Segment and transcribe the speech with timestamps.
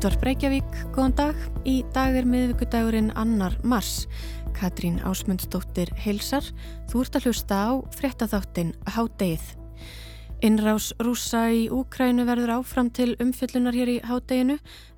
[0.00, 1.40] Útvarp Reykjavík, góðan dag.
[1.68, 4.06] Í dag er miðvíkudagurinn annar mars.
[4.56, 6.46] Katrín Ásmundsdóttir heilsar.
[6.88, 9.44] Þú ert að hlusta á fréttaþáttin Hádegið.
[10.40, 14.54] Innrás rúsa í Úkrænu verður áfram til umfjöllunar hér í hádeginu.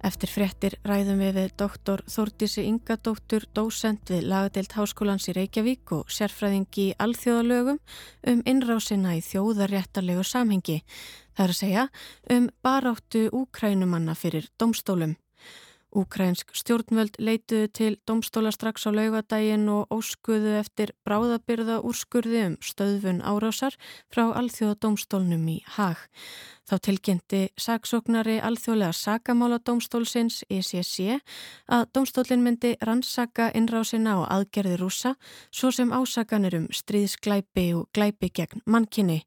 [0.07, 6.15] Eftir fréttir ræðum við við doktor Þórdísi Ingadóttur, dósent við lagadeilt háskólans í Reykjavík og
[6.15, 7.81] sérfræðingi í alþjóðalögum
[8.31, 10.79] um innrásina í þjóðarréttarlegu samhengi.
[11.35, 11.89] Það er að segja
[12.37, 15.17] um baráttu Úkrænumanna fyrir domstólum.
[15.93, 23.21] Úkrænsk stjórnvöld leituðu til domstóla strax á laugadaginn og óskuðu eftir bráðabyrða úrskurði um stöðfun
[23.21, 23.77] árásar
[24.09, 26.01] frá alþjóða domstólnum í Hag.
[26.65, 31.19] Þá tilkynnti saksóknari alþjóðlega sakamála domstólsins ECC
[31.69, 35.13] að domstólinn myndi rannsaka innrásina og aðgerði rúsa
[35.53, 39.21] svo sem ásakanir um stríðsglæpi og glæpi gegn mannkinni.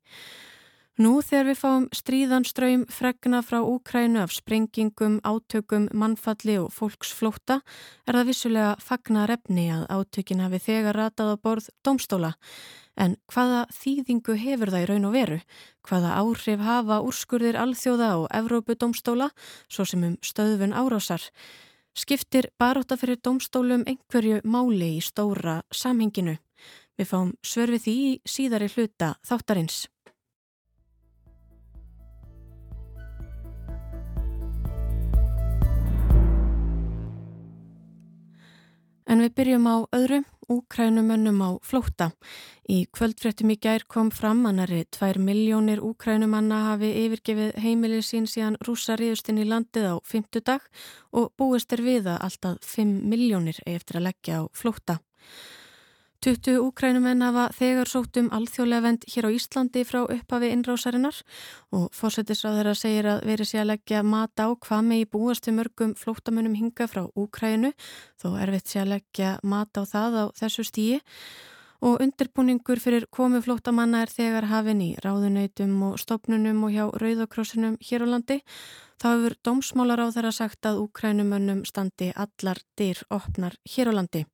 [0.95, 7.57] Nú þegar við fáum stríðanströym fregna frá Úkrænu af sprengingum, átökum, mannfalli og fólksflóta
[8.07, 12.29] er það vissulega fagnar efni að átökin hafi þegar ratað á borð domstóla.
[12.95, 15.39] En hvaða þýðingu hefur það í raun og veru?
[15.83, 19.27] Hvaða áhrif hafa úrskurðir alþjóða og Evrópudomstóla,
[19.67, 21.25] svo sem um stöðfun árásar?
[21.91, 26.37] Skiptir baróta fyrir domstólum einhverju máli í stóra samhenginu?
[26.95, 29.89] Við fáum svörfið því í síðari hluta þáttarins.
[39.15, 40.17] En við byrjum á öðru,
[40.51, 42.09] úkrænumönnum á flótta.
[42.67, 48.59] Í kvöldfréttum í gær kom fram næri 2 miljónir úkrænumanna hafi yfirgefið heimilið sín síðan
[48.67, 50.67] rúsa riðustinn í landið á 50 dag
[51.15, 54.99] og búist er við að alltaf 5 miljónir eftir að leggja á flótta.
[56.25, 61.19] 20 úkrænumenn hafa þegar sótt um alþjóðlega vend hér á Íslandi frá upphafi innrásarinnar
[61.69, 65.59] og fórsetisráður að segja að veri sé að leggja mat á hvað megi búast við
[65.59, 67.69] mörgum flóttamönnum hinga frá Úkrænu
[68.17, 70.97] þó erfitt sé að leggja mat á það á þessu stíi
[71.85, 77.77] og undirbúningur fyrir komu flóttamanna er þegar hafin í ráðunöytum og stopnunum og hjá Rauðakrossinum
[77.85, 78.39] hér á landi.
[78.97, 84.25] Þá hefur dómsmálar á þeirra sagt að Úkrænumönnum standi allar dyr opnar hér á landi.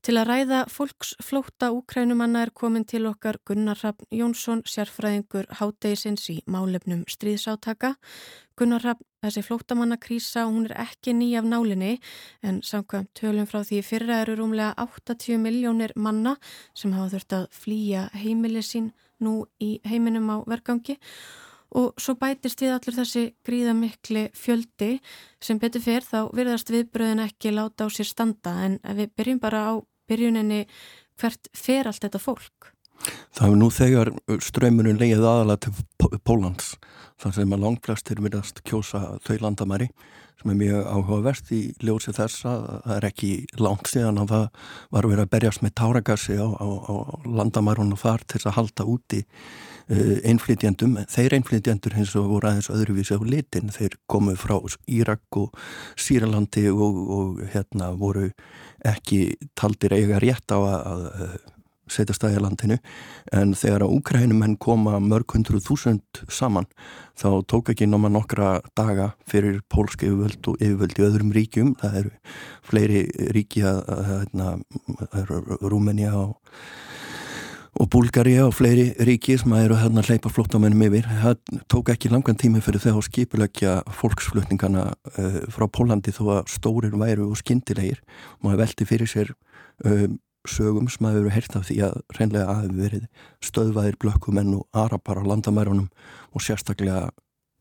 [0.00, 6.38] Til að ræða fólksflóta úkrænumanna er komin til okkar Gunnar Raffn Jónsson, sérfræðingur hátdegisins í
[6.48, 7.90] málefnum stríðsátaka.
[8.56, 11.98] Gunnar Raffn, þessi flótamannakrísa, hún er ekki ný af nálinni
[12.40, 16.38] en samkvæmt tölum frá því fyrra eru rúmlega 80 miljónir manna
[16.72, 21.04] sem hafa þurft að flýja heimili sín nú í heiminum á vergangi og
[21.70, 24.96] svo bætist við allur þessi gríða mikli fjöldi
[25.42, 29.62] sem betur fyrr þá virðast viðbröðin ekki láta á sér standa en við byrjum bara
[29.70, 29.72] á
[30.10, 30.64] byrjuninni
[31.20, 32.72] hvert fer allt þetta fólk?
[33.32, 34.10] Það hefur nú þegar
[34.44, 36.74] ströymurinn leiðið aðalega til Pólans
[37.20, 39.88] þar sem að langflestir verðast kjósa þau landamæri
[40.40, 43.30] sem er mjög áhugavert í ljósi þess að það er ekki
[43.60, 44.46] langt síðan að það
[44.96, 46.94] var verið að berjast með táragassi á, á, á
[47.28, 49.20] landamærunum þar til að halda úti
[49.90, 50.98] einflýtjandum.
[51.10, 53.72] Þeir einflýtjandur hins og voru aðeins öðruvísi á litin.
[53.74, 54.56] Þeir komu frá
[54.86, 55.56] Írak og
[55.98, 58.30] Sýralandi og, og hérna voru
[58.86, 61.34] ekki taldir eiga rétt á að, að
[61.90, 62.78] setja stæði að landinu
[63.36, 66.68] en þegar að Úkrænumenn koma mörg hundruð þúsund saman
[67.18, 71.98] þá tók ekki náma nokkra daga fyrir pólsk yfirvöld og yfirvöld í öðrum ríkjum það
[72.02, 72.12] eru
[72.70, 73.02] fleiri
[73.36, 74.54] ríki að, að,
[75.10, 75.34] að
[75.66, 76.38] Rúmenja og
[77.78, 81.06] og Búlgari og fleiri ríki sem að eru að hérna hleypa flóttamennum yfir.
[81.22, 86.96] Það tók ekki langan tími fyrir að skipulegja fólksflutningana uh, frá Pólandi þó að stórir
[86.98, 88.02] væru og skindilegir
[88.40, 89.32] og maður veldi fyrir sér
[89.86, 90.18] um,
[90.48, 93.08] sögum sem hafa verið heyrt af því að reynlega hafi verið
[93.44, 95.90] stöðvæðir blökkumenn og arapar á landamærunum
[96.34, 97.10] og sérstaklega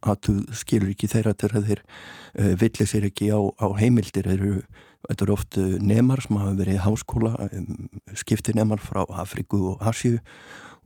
[0.08, 4.26] að þú skilur ekki þeirra að þeir uh, villi sér ekki á, á heimildir.
[4.26, 4.62] Þeir eru,
[5.08, 7.88] þetta eru oft uh, nemar sem hafa verið í háskóla um,
[8.18, 10.18] skiptinemar frá Afriku og Asju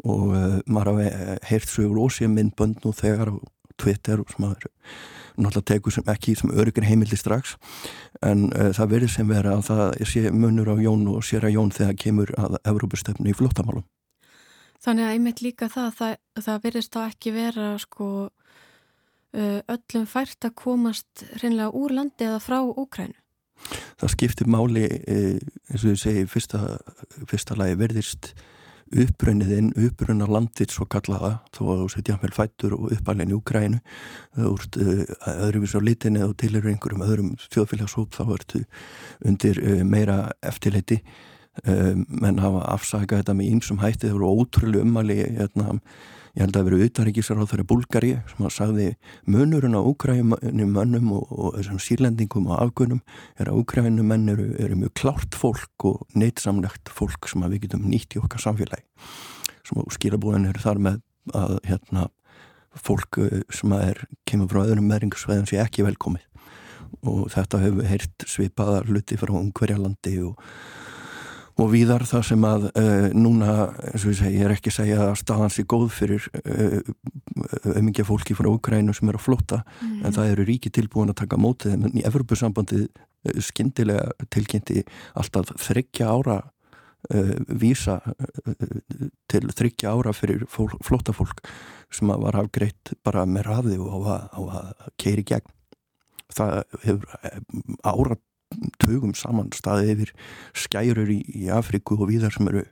[0.04, 3.36] og uh, maður hafa heyrt sögur og sé myndbönd nú þegar á
[3.80, 4.70] Twitter og sem hafa
[5.34, 7.56] náttúrulega tegur sem ekki sem öryggur heimildi strax
[8.22, 11.58] en uh, það verður sem vera að það sé munur á Jón og sér að
[11.58, 13.88] Jón þegar kemur að Evrópustöfnu í flottamálum.
[14.84, 18.08] Þannig að einmitt líka það, það, það verðist þá ekki vera sko
[19.34, 23.23] öllum fært að komast hreinlega úr landi eða frá Úkrænu.
[24.02, 25.38] Það skiptir máli eh,
[25.70, 26.64] eins og ég segi fyrsta,
[27.30, 28.34] fyrsta lagi verðist
[28.94, 33.80] upprönniðinn, upprönnar landið svo kallaða, þó að þú setja vel fættur og uppalinn í Ukrænu
[34.50, 38.64] úr öðruvís á litinni og til eru einhverjum öðrum þjóðfélagshóp þá ertu
[39.26, 41.00] undir uh, meira eftirleiti
[41.66, 45.80] um, menn hafa afsakað þetta með einsum hætti, það voru ótrúlega umali hérna,
[46.34, 48.88] ég held að það verið auðvaríkisar á þeirra Bulgari sem að sagði
[49.30, 53.04] munurinn á úkrænum mönnum og, og þessum sírlendingum og afgunum
[53.38, 57.86] er að úkrænum menn eru, eru mjög klárt fólk og neitsamlegt fólk sem við getum
[57.86, 58.86] nýtt í okkar samfélagi.
[59.64, 61.02] Sem skilabúðin eru þar með
[61.38, 62.10] að hérna,
[62.74, 66.26] fólk eh, sem er, kemur frá öðrum meringasveðum sé ekki velkomið.
[67.10, 70.42] Og þetta hefur heyrt svipaðar luti frá ungverjalandi og
[71.62, 73.54] og víðar það sem að uh, núna,
[73.92, 76.26] eins og ég segi, ég er ekki að segja að staðan sé góð fyrir
[77.70, 80.00] auðmingja uh, fólki frá Ukrænu sem er að flotta, mm.
[80.08, 84.86] en það eru ríki tilbúin að taka mótið, en í Evropasambandið uh, skindilega tilkynnti
[85.20, 86.42] alltaf þryggja ára
[87.52, 87.98] vísa
[89.28, 91.42] til þryggja ára fyrir fólk, flotta fólk
[91.92, 94.70] sem var afgreitt bara með raði og á að
[95.04, 95.52] keiri gegn
[96.32, 97.18] það hefur
[97.84, 98.18] ára
[98.82, 100.14] tögum saman staði yfir
[100.66, 102.64] skærur í, í Afriku og víðar sem eru,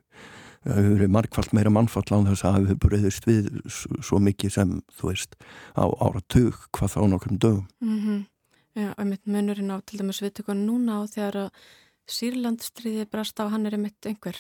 [0.66, 5.38] eru markvallt meira mannfall á þess að hafa breyðist við svo mikið sem þú veist
[5.78, 8.26] á ára tög hvað þá nokkrum dögum mm -hmm.
[8.72, 11.50] Já, einmitt munurinn á til dæmis viðtökun núna og þegar að
[12.08, 14.38] Sýrlandstriði brast á hann er einmitt einhver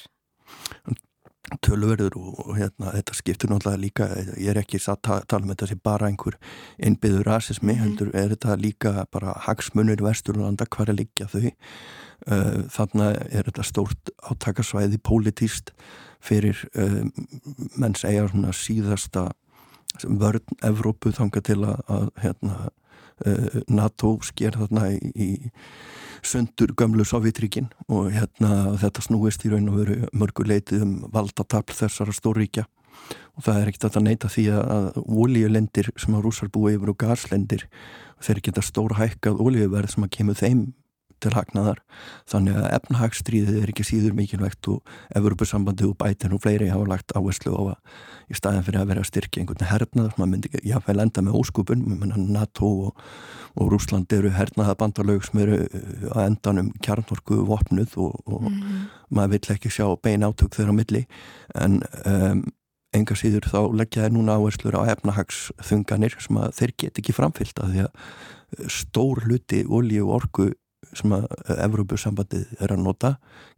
[1.65, 4.07] tölverður og, hérna, þetta skiptur náttúrulega líka,
[4.37, 6.37] ég er ekki satt að tala um þetta sem bara einhver
[6.79, 7.81] einbyður rasismi, mm.
[7.83, 13.67] heldur er þetta líka bara hagsmunir vesturlanda hvar er líka þau uh, þannig er þetta
[13.67, 15.73] stórt átakarsvæði pólitíst
[16.23, 17.03] fyrir uh,
[17.75, 19.29] menn segja svona síðasta
[20.07, 22.69] vörn Evrópu þanga til að, að hérna,
[23.69, 25.29] NATO sker þarna í,
[26.25, 32.13] sundur gömlu Sovjetríkin og hérna þetta snúist í raun og veru mörguleitið um valdatapl þessara
[32.15, 32.67] stóríkja
[33.37, 36.99] og það er ekkert að neyta því að ólíulendir sem að rúsar búi yfir og
[37.01, 37.65] gaslendir
[38.21, 40.65] þeir geta stóra hækkað ólíuverð sem að kemur þeim
[41.21, 41.81] til hagnaðar
[42.29, 47.15] þannig að efnahagstríðið er ekki síður mikilvægt og Evropasambandi og bætin og fleiri hafa lagt
[47.15, 50.71] áherslu á að í staðin fyrir að vera að styrkja einhvern hernað maður myndi ekki
[50.71, 51.85] jáfnveil enda með óskupun
[52.31, 53.03] NATO og,
[53.59, 55.59] og Rúsland eru hernaða bandalög sem eru
[56.13, 58.87] að endanum kjarnorku vopnuð og, og mm -hmm.
[59.09, 61.05] maður vill ekki sjá bein átök þeirra á milli
[61.55, 62.43] en um,
[62.91, 67.59] enga síður þá leggja þeir núna áherslur á efnahagsþunganir sem að þeir get ekki framfyllt
[67.63, 67.91] að því að
[68.71, 70.47] stór hluti olju og orgu
[70.97, 71.27] sem að
[71.57, 73.15] Evrópusambandið er að nota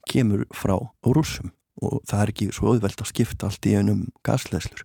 [0.09, 0.75] kemur frá
[1.05, 4.83] rúsum og það er ekki svo auðvelt að skipta allt í einum gasleslur.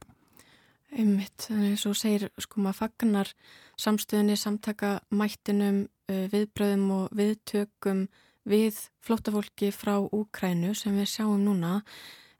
[0.88, 3.32] Einmitt, þannig að svo segir sko maður fagnar
[3.78, 8.06] samstöðinni samtaka mættinum, viðbröðum og viðtökum
[8.48, 11.82] við flótafólki frá Úkrænu sem við sjáum núna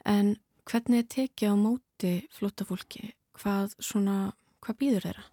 [0.08, 0.38] en
[0.68, 3.12] hvernig er tekið á móti flótafólki?
[3.38, 4.32] Hvað, svona,
[4.64, 5.26] hvað býður þeirra?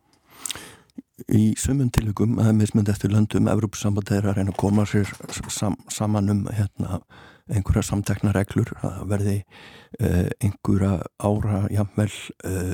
[1.32, 5.12] Í sömum tilökum að mismund eftir löndum Evrópusambandið er að reyna að koma sér
[5.54, 7.00] sam, saman um hérna,
[7.52, 9.36] einhverja samtekna reglur að verði
[10.00, 12.10] uh, einhverja ára jamvel
[12.48, 12.74] uh,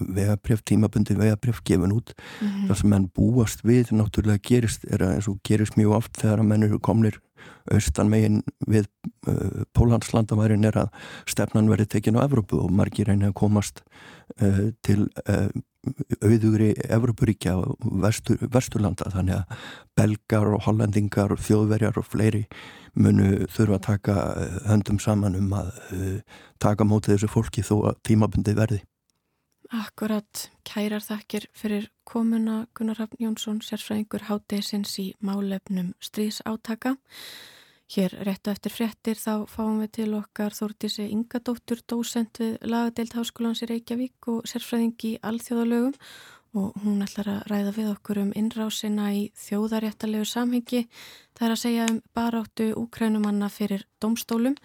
[0.00, 2.12] vegabrjöf, tímabundi vegabrjöf gefin út.
[2.40, 2.68] Mm -hmm.
[2.68, 6.40] Það sem menn búast við náttúrulega gerist er að eins og gerist mjög oft þegar
[6.40, 7.20] að menn eru komnir
[7.72, 8.86] austan megin við
[9.26, 10.88] uh, Pólandslandamærin er að
[11.26, 13.82] stefnan verði tekin á Evrópu og margir reyna að komast
[14.82, 15.08] til
[16.20, 19.44] auðugri Evroparíkja og vestur, vesturlanda þannig að
[19.96, 22.46] belgar og hollendingar og þjóðverjar og fleiri
[22.94, 27.76] munu þurfa að taka eh, höndum saman um að uh, taka mótið þessu fólki þó
[27.90, 28.80] að tímabundi verði.
[29.70, 36.96] Akkurat, kærar þakkir fyrir komuna Gunnar Hafn Jónsson, sérfræðingur hátdeisins í málefnum stríðsátaka.
[37.90, 43.62] Hér réttu eftir fréttir þá fáum við til okkar Þórtísi Ingadóttur, dósent við lagadeild Háskólans
[43.62, 45.96] í Reykjavík og sérfræðingi í alþjóðalögum
[46.54, 50.86] og hún ætlar að ræða við okkur um innrásina í þjóðaréttalegu samhengi.
[51.38, 54.56] Það er að segja um baráttu úkrænumanna fyrir domstólum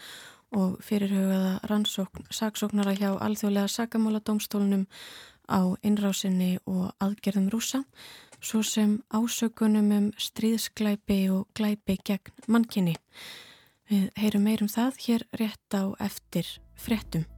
[0.56, 4.86] og fyrirhugaða rannsókn, saksóknara hjá alþjóðlega sakamála domstólunum
[5.46, 7.84] á innrásinni og aðgerðum rúsa
[8.46, 12.96] svo sem ásökunum um stríðsklæpi og glæpi gegn mannkinni.
[13.89, 17.35] Við heyrum meirum það hér rétt á eftir frettum.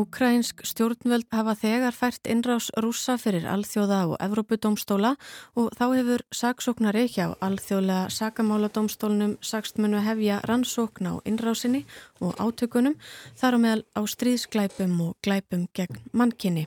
[0.00, 5.10] Úkrænsk stjórnvöld hafa þegar fært innrás rúsa fyrir alþjóða og Evrópudómstóla
[5.60, 11.84] og þá hefur saksóknari hjá alþjóðlega sakamáladómstólunum sagstmunu hefja rannsókn á innrásinni
[12.24, 12.96] og átökunum
[13.36, 16.64] þar á meðal á stríðsklæpum og glæpum gegn mannkinni.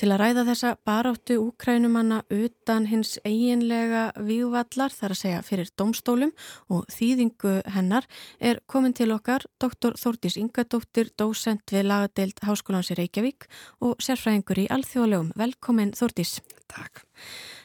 [0.00, 6.30] Til að ræða þessa baráttu úkrænumanna utan hins eiginlega vývallar þar að segja fyrir domstólum
[6.72, 8.06] og þýðingu hennar
[8.40, 13.44] er komin til okkar doktor Þórtís Ingadóttir, dósent við lagadeild Háskólans í Reykjavík
[13.84, 15.34] og sérfræðingur í alþjóðlegum.
[15.36, 16.38] Velkomin Þórtís.
[16.72, 17.02] Takk.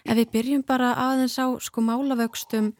[0.03, 2.73] Ef við byrjum bara aðeins á sko málavöxtum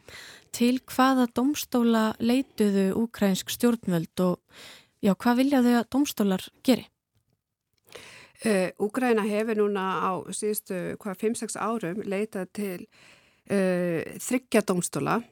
[0.52, 4.36] til hvaða domstóla leituðu úkrænsk stjórnvöld og
[5.00, 6.90] já, hvað vilja þau að domstólar geri?
[8.44, 12.80] Uh, Úgræna hefur núna á síðustu hvað 5-6 árum leitað til
[13.48, 15.22] uh, þryggja domstóla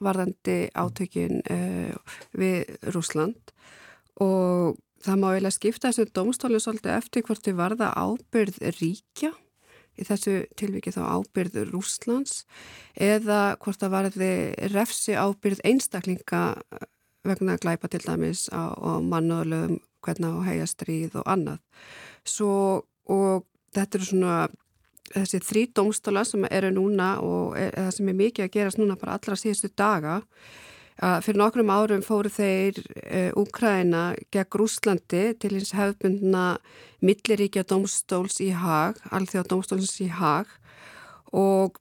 [0.00, 1.92] varðandi átökin uh,
[2.32, 3.52] við Rúsland
[4.24, 9.34] og það má eiginlega skipta þessu domstólu svolítið eftir hvort þau varða ábyrð ríkja
[9.96, 12.44] í þessu tilviki þá ábyrð Rúslands
[12.96, 14.32] eða hvort það varði
[14.72, 16.42] refsi ábyrð einstaklinga
[17.26, 21.58] vegna glæpa til dæmis á, á mannöðlum, hvernig á heiastríð og annað.
[22.26, 24.36] Svo, og þetta eru svona
[25.12, 28.96] þessi þrý domstóla sem eru núna og er, það sem er mikið að gerast núna
[28.98, 30.20] bara allra síðustu daga
[30.96, 36.56] fyrir nokkrum árum fóru þeir uh, Úkræna gegn Rúslandi til hins hefðbundna
[37.04, 40.48] milliríkja domstóls í Hag, alþjóða domstóls í Hag
[41.36, 41.76] og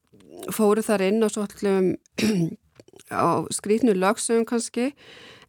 [0.52, 1.94] fóru þar inn á svolum
[3.08, 4.92] á skrítnu lögsögum kannski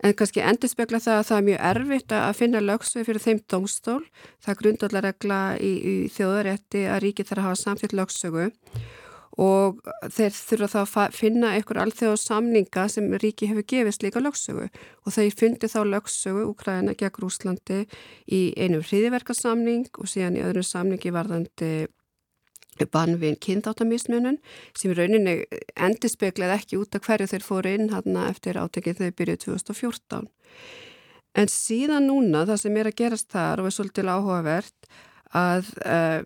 [0.05, 3.41] en kannski endur spekla það að það er mjög erfitt að finna lögsögu fyrir þeim
[3.53, 4.03] domstól
[4.45, 8.51] það er grundallar regla í, í þjóðarétti að ríki þarf að hafa samfétt lögsögu.
[9.37, 9.83] Og
[10.17, 14.71] þeir þurfa þá að finna einhver alþjóð samninga sem ríki hefur gefist líka lögsögu.
[15.05, 17.83] Og þeir fundi þá lögsögu Úkræna gegn Rúslandi
[18.33, 21.71] í einum hriðiverkarsamning og síðan í öðrum samningi varðandi
[22.85, 24.37] bann við kynntáttamísmunum
[24.77, 25.39] sem rauninni
[25.75, 30.29] endur speklaði ekki út af hverju þeir fóru inn hann eftir átekið þegar byrjuð 2014.
[31.37, 34.91] En síðan núna það sem er að gerast þar og er svolítið áhugavert
[35.37, 36.21] að uh,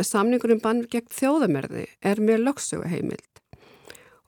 [0.00, 3.43] samningur um bann gegn þjóðamerði er með lögsugu heimild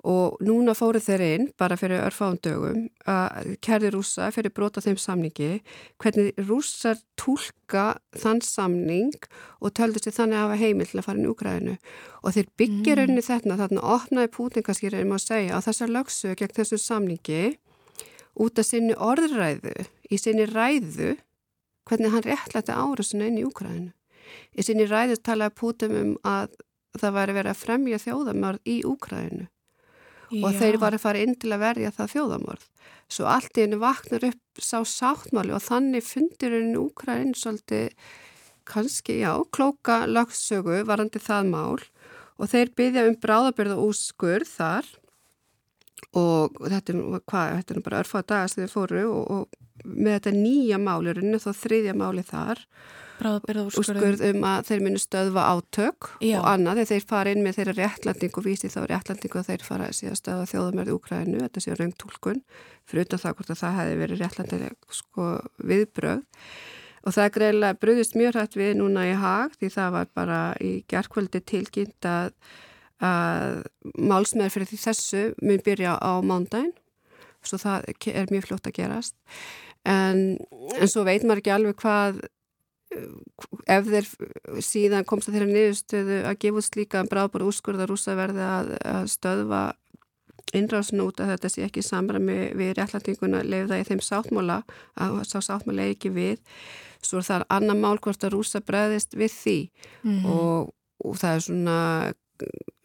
[0.06, 4.98] og núna fóru þeir inn bara fyrir örfáum dögum að kerði rúsa fyrir brota þeim
[5.02, 5.60] samningi.
[6.02, 9.28] Hvernig rúsar tólka þann samning
[9.60, 11.76] og töldu sér þannig að hafa heimil til að fara inn í Úgræðinu
[12.22, 13.28] og þeir byggja rauninni mm.
[13.28, 17.42] þetta þarna opnaði Pútin kannski reynum að segja að þessar lögsugu gegn þessu samningi
[18.46, 19.76] út af sinni orðræðu
[20.10, 21.16] í sinni ræðu
[21.86, 23.94] hvernig hann réttlætti ára inn í Úgræðinu
[24.56, 26.56] Í sinni ræðist talaði Putin um að
[26.96, 28.76] það væri verið að fremja þjóðamörð í
[30.26, 32.68] Úkræðinu og þeir var að fara inn til að verja það þjóðamörð.
[33.06, 37.92] Svo allt í hennu vaknar upp sá sáttmáli og þannig fundir henni Úkræðin svolítið
[38.66, 41.83] kannski, já, klóka lagsögu varandi það mál.
[42.37, 44.88] Og þeir byggja um bráðabyrða úrskurð þar
[46.16, 50.36] og þetta er, hvað, þetta er bara örfað dagast þegar fóru og, og með þetta
[50.36, 52.62] nýja málurinn þá þriðja máli þar.
[53.16, 56.36] Úrskurð um að þeir munu stöðva átök Já.
[56.42, 56.82] og annað.
[56.82, 60.18] Þegar þeir fara inn með þeirra réttlanding og vísi þá réttlanding og þeir fara síðan
[60.20, 62.42] stöðva þjóðumörði Úkrænu, þetta sé raungtúlkun
[62.84, 65.30] fyrir utan það hvort að það hefði verið réttlandileg sko,
[65.72, 66.20] viðbröð
[67.06, 70.72] og það greiðilega bröðist mjög hrætt við núna í hag því það var bara í
[70.90, 72.32] gerðkvöldi tilkynnt að,
[73.04, 73.62] að
[73.98, 76.74] málsmeður fyrir því þessu mun byrja á mándaginn
[77.46, 79.14] svo það er mjög flott að gerast.
[79.86, 80.38] En,
[80.74, 82.24] en svo veit maður ekki alveg hvað
[83.70, 84.08] ef þeir
[84.62, 89.10] síðan komst að þeirra niðurstöðu að gefa út slíka bráðbúr úrskurðar rúsa verði að, að
[89.12, 89.62] stöðva
[90.54, 94.60] innráðsn út að þetta sé ekki samræmi við réttlætinguna leiða í þeim sáttmála
[95.02, 96.38] að sá sáttmála ekki við.
[97.02, 99.58] Svo er það annar mál hvort að rúsa bregðist við því.
[100.06, 100.70] Mm og,
[101.04, 101.80] og það er svona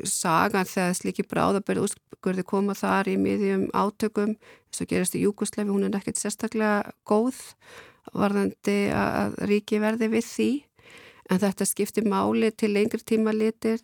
[0.08, 4.36] sagan þegar slíki bráðabörði úrskurði koma þar í miðjum átökum
[4.72, 7.40] þess að gerast í Júkoslefi hún er ekkert sérstaklega góð
[8.18, 10.50] varðandi að ríki verði við því.
[11.32, 13.80] En þetta skiptir máli til lengri tíma litir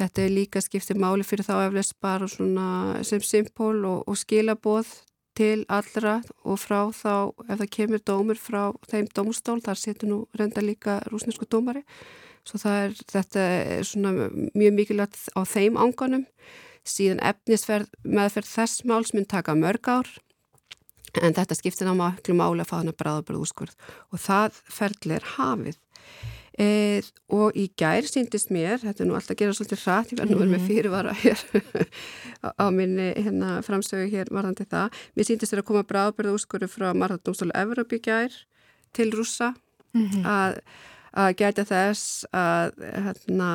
[0.00, 4.90] þetta er líka skiptir máli fyrir þá eflest bara sem symbol og, og skilaboð
[5.36, 10.18] til allra og frá þá ef það kemur dómur frá þeim dómstól, þar setur nú
[10.36, 11.84] reynda líka rúsnesku dómari
[12.48, 13.92] svo er, þetta er
[14.58, 16.26] mjög mikilvægt á þeim ánganum
[16.82, 20.08] síðan efnisferð meðferð þess máls mun taka mörg ár
[21.20, 23.74] en þetta skiptir ná maklu máli að fá hana bráðabröð úrskurð.
[24.12, 25.78] Og það ferðli er hafið.
[26.60, 26.68] E,
[27.32, 30.34] og í gær síndist mér, þetta er nú alltaf að gera svolítið hratt, ég verði
[30.34, 30.68] nú verið með mhm.
[30.68, 31.44] fyrirvara hér
[32.62, 36.90] á minni hérna, framstögu hér varðandi það, mér síndist þér að koma bráðabröð úrskurðu frá
[36.92, 38.36] Marðardómstólu Evropi gær
[38.92, 39.54] til rúsa
[39.96, 40.28] mm -hmm.
[40.28, 40.60] að,
[41.12, 43.50] að gæta þess að hérna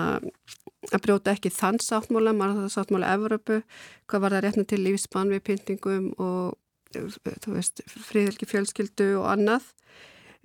[0.93, 3.61] að brjóta ekki þann sáttmóla, marðarsáttmóla Evropu,
[4.07, 6.55] hvað var það réttin til lífspann við pyntingum og
[6.93, 9.73] þú veist, fríðelgi fjölskyldu og annað.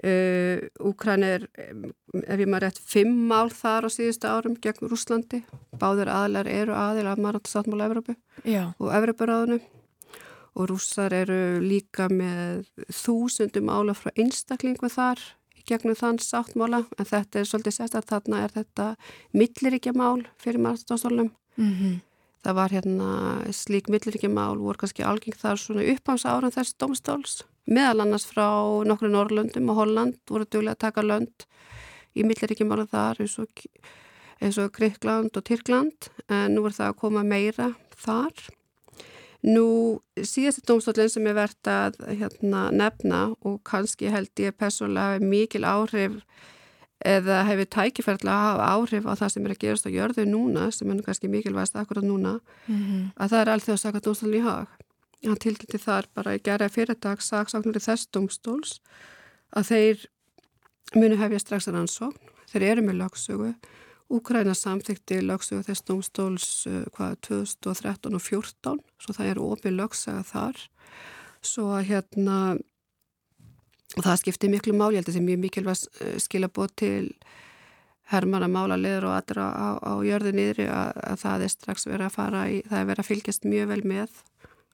[0.02, 5.42] Uh, Úkræn er, ef ég maður rétt fimm mál þar á síðustu árum gegn Rúslandi,
[5.78, 8.16] báður aðlar eru aðil af Marantáttmála Evrópu
[8.81, 9.61] og Evrópuráðinu.
[10.52, 15.23] Og rússar eru líka með þúsundum ála frá einstaklingu þar
[15.66, 18.88] gegnum þann sáttmála en þetta er svolítið sérst að þarna er þetta
[19.33, 22.00] milliríkja mál fyrir Marantáttmálum Mm -hmm.
[22.42, 23.09] Það var hérna
[23.52, 28.49] slík milliríkjumál voru kannski algeng þar svona uppháms áran þess domstóls meðal annars frá
[28.85, 31.47] nokkru Norrlöndum og Holland voru duglega að taka lönd
[32.16, 33.49] í milliríkjumála þar eins og,
[34.40, 38.33] eins og Gríkland og Tyrkland en nú er það að koma meira þar.
[39.42, 39.66] Nú
[40.14, 46.20] síðastu domstólinn sem er verðt að hérna, nefna og kannski held ég personlega mikil áhrif
[47.02, 50.68] eða hefur tækifærlega að hafa áhrif á það sem er að gerast á jörðu núna
[50.70, 53.02] sem er kannski mikilvægast akkurat núna mm -hmm.
[53.18, 54.68] að það er allþjóð að saka dómstólun í hag
[55.26, 58.80] hann tilkynnti þar bara í gerða fyrirdag saksóknur í þess dómstóls
[59.54, 60.06] að þeir
[60.99, 62.30] muni hefja strax að rannsókn.
[62.52, 63.52] Þeir eru með lagsögu
[64.12, 70.26] Úkræna samþykti lagsögu þess dómstóls uh, hvað 2013 og 2014 svo það eru ofið lagsaga
[70.26, 70.66] þar
[71.42, 72.38] svo að hérna
[74.00, 77.12] það skiptir miklu máli, það er mjög mikilvægt eh, skila bót til
[78.12, 82.06] hermana mála leður og aðra á, á jörðu niðri að, að það er strax verið
[82.06, 84.23] að fara í, það er verið að fylgjast mjög vel með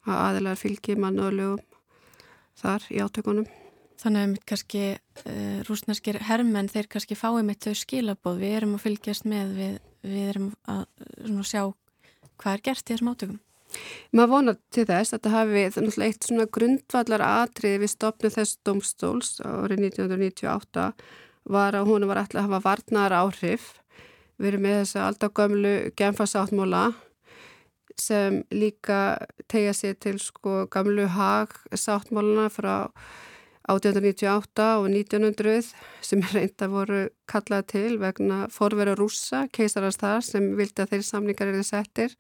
[0.09, 1.65] að aðilar fylgi mann og lögum
[2.59, 3.47] þar í átökunum.
[3.99, 8.77] Þannig að mitt kannski uh, rúsnarskir hermenn þeir kannski fáið mitt þau skilabóð, við erum
[8.77, 9.77] að fylgjast með, við,
[10.07, 10.85] við erum að
[11.25, 11.63] svona, sjá
[12.39, 13.41] hvað er gert í þessum átökum.
[14.17, 18.61] Maður vonar til þess að það hafi þannig eitt svona grundvallar atriði við stopnum þess
[18.65, 20.87] domstóls árið 1998
[21.53, 23.69] var að hún var alltaf að hafa varnar áhrif.
[24.39, 26.83] Við erum með þess að alltaf gömlu genfarsáttmóla
[27.99, 29.19] sem líka
[29.51, 32.87] tegja sér til sko gamlu hag sáttmóluna frá
[33.69, 35.73] 1898 og 1900
[36.05, 41.53] sem reynda voru kallað til vegna forvera rúsa, keisarars þar sem vildi að þeirri samlingar
[41.53, 42.15] eru settir.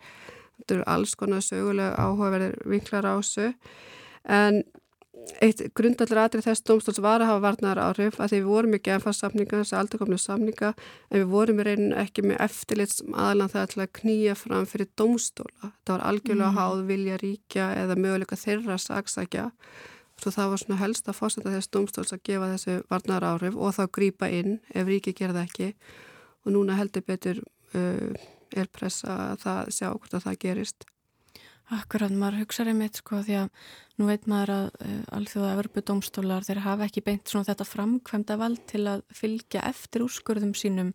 [0.58, 3.52] Þetta eru alls konar sögulega áhugaverðir vinklar á þessu.
[4.28, 4.62] En
[5.44, 8.96] eitt grundallir aðrið þess domstóls var að hafa varnar áhrif að því við vorum ekki
[9.02, 13.52] fast samninga, þessi aldrei kominu samninga en við vorum í reynin ekki með eftirlits aðlan
[13.52, 16.58] það til að knýja fram fyrir domstóla, það var algjörlega mm.
[16.58, 19.46] háð vilja ríkja eða möguleika þeirra saksækja,
[20.18, 23.74] svo það var svona helst að fórsenda þess domstóls að gefa þessi varnar áhrif og
[23.76, 25.72] þá grýpa inn ef ríki gerða ekki
[26.44, 27.42] og núna heldur betur
[27.76, 28.12] uh,
[28.56, 30.88] er pressa að það sjá hvort að það gerist.
[31.68, 33.48] Akkurat, maður hugsaður einmitt sko því að
[34.00, 38.38] nú veit maður að uh, alþjóða Evropu domstólar þeir hafa ekki beint svona þetta framkvæmda
[38.40, 40.94] vald til að fylgja eftir úrskurðum sínum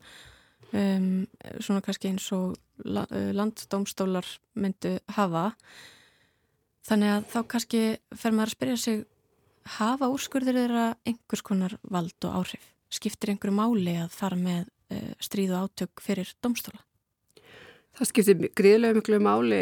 [0.73, 1.27] um,
[1.59, 2.57] svona kannski eins og
[2.89, 4.25] la, uh, landdómstólar
[4.57, 5.51] myndu hafa.
[6.83, 7.83] Þannig að þá kannski
[8.17, 9.05] fer maður að spyrja sig
[9.77, 12.65] hafa úrskurður þeirra einhvers konar vald og áhrif?
[12.93, 16.81] Skiptir einhverju máli að fara með uh, stríð og átök fyrir domstóla?
[17.93, 19.61] Það skiptir gríðlega miklu máli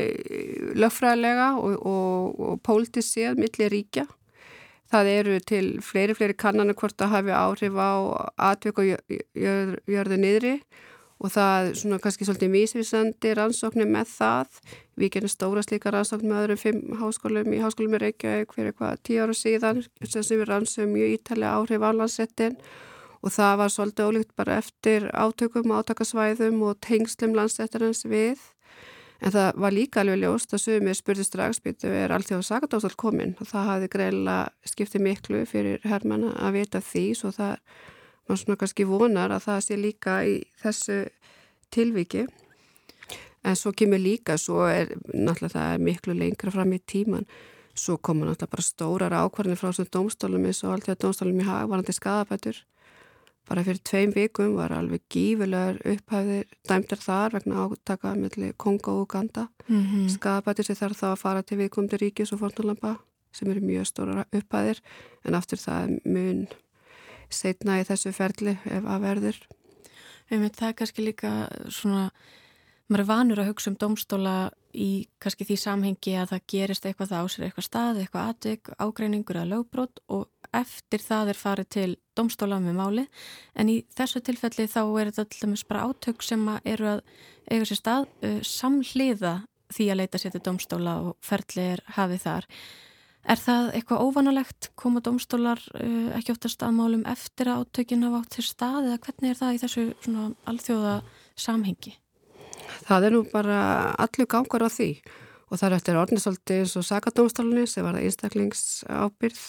[0.80, 4.06] löffræðilega og, og, og pólitísk séð millir ríkja.
[4.92, 7.92] Það eru til fleiri, fleiri kannanu hvort að hafi áhrif á
[8.52, 10.56] atvöku og jör, jörðu niðri
[11.22, 14.62] og það er svona kannski svolítið mísvísandi rannsóknir með það.
[15.00, 19.04] Við genum stóra slíka rannsóknir með öðrum fimm háskólum í háskólum í Reykjavík fyrir eitthvað
[19.08, 22.58] tíu ára síðan sem við rannsóðum mjög ítalega áhrif á landsettin
[23.22, 28.42] og það var svolítið ólíkt bara eftir átökum, átakasvæðum og tengslum landstættarins við.
[29.22, 33.36] En það var líka alveg ljóst að sumir spurði strax býtu er alltaf sakadóstal komin
[33.38, 37.60] og það hafði greiðilega skiptið miklu fyrir herrmanna að vita því svo það
[38.28, 40.98] var svona kannski vonar að það sé líka í þessu
[41.72, 42.26] tilviki
[43.44, 47.26] en svo kemur líka, svo er náttúrulega það er miklu lengra fram í tíman
[47.74, 51.96] svo koma náttúrulega bara stórar ákvarðinir frá svona domstólum eins og alltaf domstólum í hagvarandi
[51.96, 52.64] skadabætur
[53.52, 59.08] bara fyrir tveim vikum var alveg gífilegar upphæfðir dæmtir þar vegna átaka mellir Kongo og
[59.08, 59.48] Uganda.
[59.68, 60.10] Mm -hmm.
[60.10, 62.96] skapættir sér þar þá að fara til viðkomandi ríkis og fornulamba
[63.32, 64.80] sem eru mjög stóra upphæðir.
[65.26, 66.48] En aftur það mun
[67.30, 69.38] setna í þessu ferli ef að verður.
[70.32, 72.12] Einmitt, Það er kannski líka svona
[72.92, 74.36] maður er vanur að hugsa um domstóla
[74.76, 78.72] í kannski því samhengi að það gerist eitthvað það á sér eitthvað stað, eitthvað atvik,
[78.80, 81.88] ágreiningur eða lögbrót og eftir það er farið til
[82.20, 83.06] domstóla með máli
[83.56, 87.02] en í þessu tilfelli þá er þetta alltaf bara átök sem eru að
[87.48, 89.34] eiga sér stað uh, samhliða
[89.72, 92.48] því að leita sér til domstóla og ferli er hafið þar.
[93.32, 98.24] Er það eitthvað óvanalegt koma domstólar uh, ekki oft að staðmálum eftir að átökin hafa
[98.24, 99.90] átt til stað eða hvernig er það í þessu
[100.52, 100.96] alþjóða
[101.40, 101.96] samhengi?
[102.88, 103.60] Það er nú bara
[104.00, 104.92] allur gangar á því.
[105.52, 109.48] Og það er eftir orðnisolti eins og sakadómstólunni sem var einstaklingsábyrð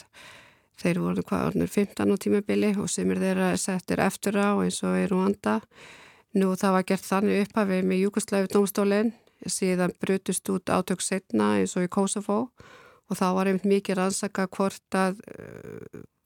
[0.83, 4.81] Þeir voru hvað orðinur 15 á tímabili og sem er þeirra settir eftir á eins
[4.83, 5.61] og er Rwanda.
[6.35, 9.13] Nú það var gert þannig upphafið með Júkoslæfi domstólinn,
[9.47, 12.39] síðan brutust út átök setna eins og í Kosovo
[13.11, 15.21] og þá var einmitt mikið rannsaka hvort að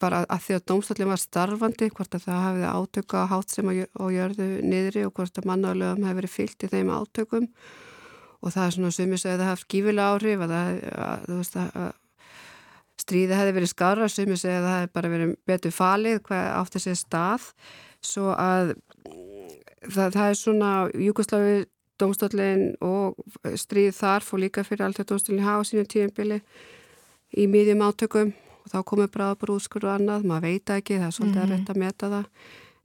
[0.02, 3.68] bara að því að domstólinn var starfandi, hvort að það hafiði átöku á hátt sem
[3.70, 7.46] á jörðu niðri og hvort að mannálegum hefði verið fyllt í þeim átökum.
[8.44, 11.94] Og það er svona sumis að það haft gífilega áhrif að, að, að, að
[13.00, 17.00] stríði hefði verið skara sumis að það hefði bara verið betur falið hvað átti sér
[17.00, 17.48] stað.
[18.04, 18.76] Svo að
[19.88, 20.72] það, það er svona
[21.06, 21.58] Júkoslavi
[22.00, 23.16] domstólinn og
[23.56, 26.42] stríð þar fór líka fyrir alltaf domstólinn hafa sínu tíumbili
[27.36, 28.34] í miðjum átökum
[28.66, 31.52] og þá komur bráðbrúðskur og annað, maður veit ekki það er svolítið mm -hmm.
[31.52, 32.26] að rétt að meta það.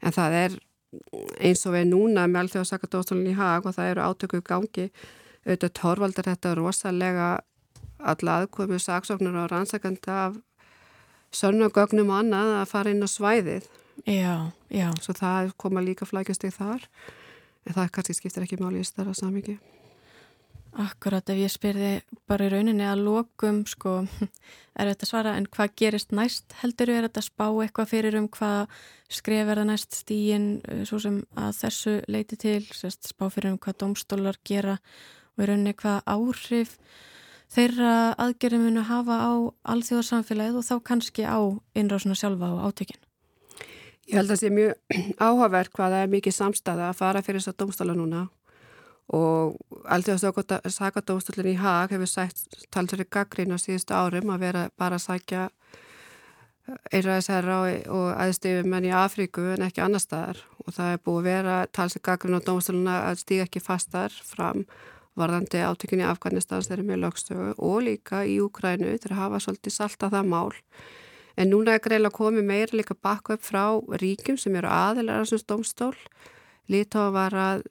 [0.01, 0.59] En það er
[1.39, 4.41] eins og við núna með alltaf að saka domstólinn í hag og það eru átöku
[4.41, 4.91] gangi.
[5.45, 7.41] Auðvitað tórvaldar þetta rosalega
[7.99, 10.35] alla aðkomu saksóknur og rannsakanda af
[11.31, 13.65] sönnagögnum og annað að fara inn á svæðið.
[14.05, 14.89] Já, já.
[15.01, 16.87] Svo það koma líka flækjast í þar.
[17.65, 19.59] En það kannski skiptir ekki máli í starra samingi
[20.79, 21.89] Akkurat ef ég spyrði
[22.31, 24.05] bara í rauninni að lokum sko,
[24.79, 26.55] er þetta svara en hvað gerist næst?
[26.61, 28.71] Heldur er þetta spá eitthvað fyrir um hvað
[29.11, 33.51] skref er það næst stíin eh, svo sem að þessu leiti til sérst, spá fyrir
[33.51, 34.77] um hvað domstólar gera
[35.35, 36.77] og í rauninni hvað áhrif
[37.51, 39.31] þeirra aðgerðum munu hafa á
[39.75, 41.39] alþjóðarsamfélagið og þá kannski á
[41.75, 43.03] innrásuna sjálfa og átökinn
[44.07, 47.43] Ég held að það sé mjög áhugaverk hvað það er mikið samstæða að fara fyrir
[47.43, 48.29] þess að domstóla núna
[49.11, 49.57] og
[49.91, 50.21] alltaf
[50.71, 55.49] sakadómstólinn í Haag hefur sætt talsverði gaggrín á síðustu árum að vera bara að sækja
[56.95, 57.57] einræðisherra
[57.91, 60.39] og aðstifum enn í Afríku en ekki annar staðar.
[60.63, 64.63] Og það er búið að vera talsverði gaggrín á domstóluna að stíga ekki fastar fram
[65.19, 70.07] varðandi átökinni í Afganistans þeirri með lögstögu og líka í Úkrænu þeir hafa svolítið salta
[70.13, 70.51] það mál.
[71.35, 73.65] En núna er greiðilega komið meira líka bakka upp frá
[73.99, 75.95] ríkjum sem eru aðilar á þessum domstól
[76.71, 77.63] Lítóa var að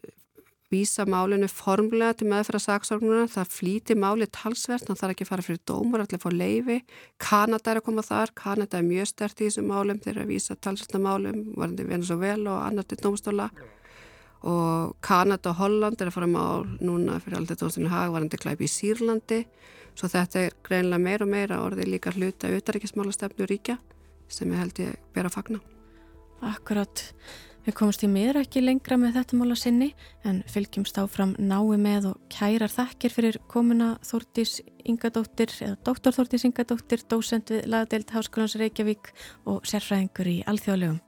[0.71, 5.27] vísa málinu formlega til meðfæra saksórnuna, það flíti máli talsvert, þannig að það er ekki
[5.27, 6.77] að fara fyrir dómur, allir fór leifi,
[7.19, 10.31] Kanada er að koma þar, Kanada er mjög stert í þessum málum, þeir eru að
[10.31, 13.51] vísa talsvertna málum, varandi Venezuela og annar til dómstóla
[14.47, 18.69] og Kanada og Holland er að fara mál núna fyrir alltaf dómstólinu hag, varandi klæpi
[18.69, 19.43] í Sýrlandi,
[19.99, 23.77] svo þetta er greinlega meira og meira orðið líka hluta auðaríkismála stefnu ríkja
[24.31, 25.61] sem ég held ég ber að fagna.
[26.47, 27.11] Akkurat.
[27.61, 29.91] Við komumst í miður ekki lengra með þetta mála sinni
[30.25, 36.15] en fylgjumst áfram nái með og kærar þakkir fyrir komuna Þórtís Ingadóttir eða Dr.
[36.17, 39.13] Þórtís Ingadóttir, dósend við lagadeild Háskólans Reykjavík
[39.45, 41.03] og sérfræðingur í alþjóðlegum.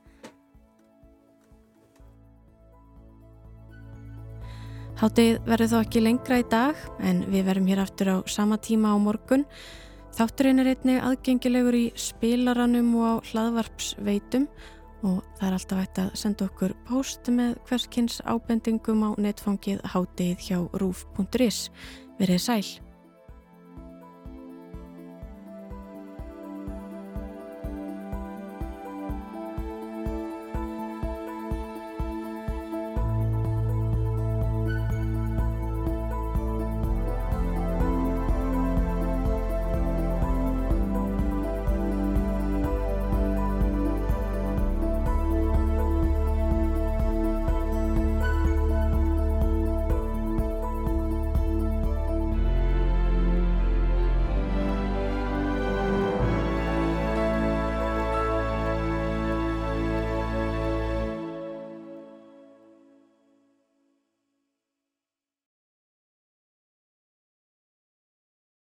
[5.00, 8.92] Hátið verður þó ekki lengra í dag en við verum hér aftur á sama tíma
[8.92, 9.48] á morgun.
[10.12, 16.14] Þátturinn er einnig aðgengilegur í spilaranum og á hlaðvarpsveitum og það er alltaf hægt að
[16.22, 21.66] senda okkur post með hverskins ábendingum á netfangið hátið hjá rúf.is.
[22.20, 22.91] Verið sæl!